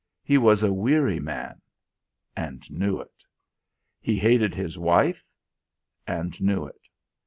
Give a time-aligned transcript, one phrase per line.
[0.23, 1.61] He was a weary man,
[2.35, 3.23] and knew it.
[3.99, 5.23] He hated his wife,
[6.07, 6.81] and knew it.